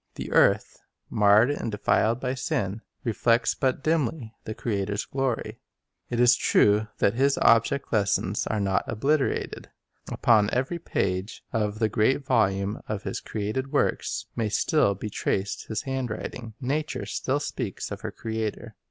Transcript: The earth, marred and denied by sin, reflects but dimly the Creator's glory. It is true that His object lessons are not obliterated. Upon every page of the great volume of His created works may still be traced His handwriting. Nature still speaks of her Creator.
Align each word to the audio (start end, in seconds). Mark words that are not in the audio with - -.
The 0.15 0.31
earth, 0.31 0.79
marred 1.11 1.51
and 1.51 1.71
denied 1.71 2.19
by 2.19 2.33
sin, 2.33 2.81
reflects 3.03 3.53
but 3.53 3.83
dimly 3.83 4.33
the 4.45 4.55
Creator's 4.55 5.05
glory. 5.05 5.59
It 6.09 6.19
is 6.19 6.35
true 6.35 6.87
that 6.97 7.13
His 7.13 7.37
object 7.37 7.93
lessons 7.93 8.47
are 8.47 8.59
not 8.59 8.83
obliterated. 8.87 9.69
Upon 10.11 10.49
every 10.51 10.79
page 10.79 11.43
of 11.53 11.77
the 11.77 11.87
great 11.87 12.25
volume 12.25 12.81
of 12.87 13.03
His 13.03 13.19
created 13.19 13.71
works 13.71 14.25
may 14.35 14.49
still 14.49 14.95
be 14.95 15.11
traced 15.11 15.67
His 15.67 15.83
handwriting. 15.83 16.55
Nature 16.59 17.05
still 17.05 17.39
speaks 17.39 17.91
of 17.91 18.01
her 18.01 18.09
Creator. 18.11 18.73